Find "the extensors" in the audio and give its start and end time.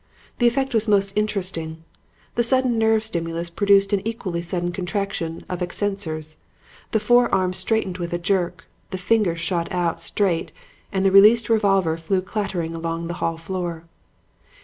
5.59-6.37